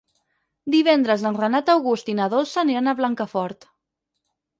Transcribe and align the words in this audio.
Divendres 0.75 1.25
en 1.29 1.35
Renat 1.41 1.69
August 1.73 2.09
i 2.13 2.15
na 2.19 2.29
Dolça 2.35 2.61
aniran 2.63 2.89
a 2.89 2.95
Blancafort. 3.03 3.69